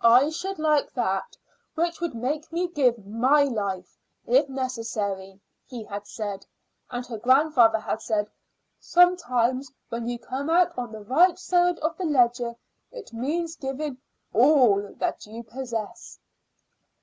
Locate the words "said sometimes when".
8.00-10.08